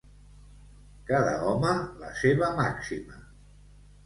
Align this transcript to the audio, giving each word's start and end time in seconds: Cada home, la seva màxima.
Cada 1.09 1.35
home, 1.49 1.75
la 2.05 2.09
seva 2.23 2.51
màxima. 2.63 3.23